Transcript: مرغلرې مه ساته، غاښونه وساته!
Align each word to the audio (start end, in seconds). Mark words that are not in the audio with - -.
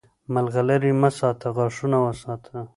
مرغلرې 0.33 0.91
مه 1.01 1.09
ساته، 1.17 1.47
غاښونه 1.55 1.97
وساته! 2.05 2.55